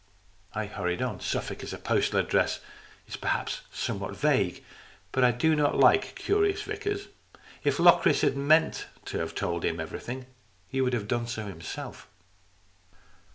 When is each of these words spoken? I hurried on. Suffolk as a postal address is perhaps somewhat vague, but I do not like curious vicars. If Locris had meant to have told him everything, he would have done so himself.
I 0.55 0.65
hurried 0.65 1.03
on. 1.03 1.19
Suffolk 1.19 1.61
as 1.61 1.73
a 1.73 1.77
postal 1.77 2.19
address 2.19 2.59
is 3.07 3.15
perhaps 3.17 3.61
somewhat 3.71 4.15
vague, 4.15 4.63
but 5.11 5.23
I 5.23 5.29
do 5.31 5.55
not 5.55 5.77
like 5.77 6.15
curious 6.15 6.63
vicars. 6.63 7.09
If 7.63 7.77
Locris 7.77 8.21
had 8.21 8.35
meant 8.35 8.87
to 9.05 9.19
have 9.19 9.35
told 9.35 9.63
him 9.63 9.79
everything, 9.79 10.25
he 10.67 10.81
would 10.81 10.93
have 10.93 11.07
done 11.07 11.27
so 11.27 11.45
himself. 11.45 12.07